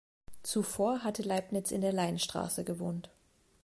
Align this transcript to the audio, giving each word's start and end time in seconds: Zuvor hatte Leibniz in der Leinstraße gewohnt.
Zuvor 0.41 1.03
hatte 1.03 1.21
Leibniz 1.21 1.69
in 1.69 1.81
der 1.81 1.93
Leinstraße 1.93 2.63
gewohnt. 2.63 3.11